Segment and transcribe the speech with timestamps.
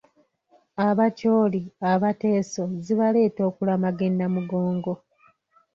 [0.87, 4.93] "Abacholi, Abateeso zibaleeta okulamaga e Namugongo."